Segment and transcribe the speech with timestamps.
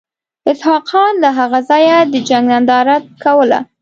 [0.51, 3.59] اسحق خان له هغه ځایه د جنګ ننداره کوله.